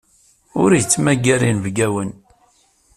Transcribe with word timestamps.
Ur 0.61 0.71
yettmagar 0.75 1.41
inebgawen. 1.49 2.11